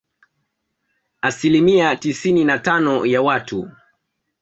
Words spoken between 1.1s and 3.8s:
Asilimia tisini na tano ya watu